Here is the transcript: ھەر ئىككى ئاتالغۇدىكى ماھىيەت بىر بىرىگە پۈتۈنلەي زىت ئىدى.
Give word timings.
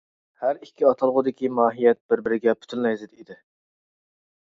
ھەر 0.45 0.59
ئىككى 0.67 0.87
ئاتالغۇدىكى 0.91 1.53
ماھىيەت 1.59 2.01
بىر 2.09 2.25
بىرىگە 2.29 2.59
پۈتۈنلەي 2.63 3.01
زىت 3.07 3.15
ئىدى. 3.19 3.43